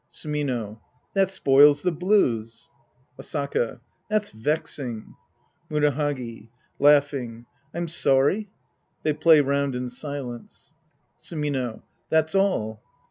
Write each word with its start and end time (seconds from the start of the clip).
Sumino. 0.11 0.79
That 1.13 1.29
spoils 1.29 1.83
the 1.83 1.91
blues. 1.91 2.71
Asaka. 3.19 3.81
That's 4.09 4.31
vexing. 4.31 5.13
Murahagi 5.69 6.49
{laughing). 6.79 7.45
I'm 7.71 7.87
sorry. 7.87 8.49
{They 9.03 9.13
play 9.13 9.41
round 9.41 9.75
in 9.75 9.89
silence^ 9.89 10.73
Sumino. 11.19 11.83
That's 12.09 12.33
all. 12.33 12.81